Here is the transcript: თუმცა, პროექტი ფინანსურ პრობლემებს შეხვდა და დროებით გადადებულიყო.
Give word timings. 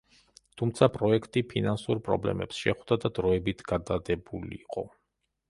თუმცა, 0.59 0.87
პროექტი 0.95 1.43
ფინანსურ 1.51 2.01
პრობლემებს 2.07 2.63
შეხვდა 2.65 2.99
და 3.05 3.13
დროებით 3.21 3.63
გადადებულიყო. 3.75 4.87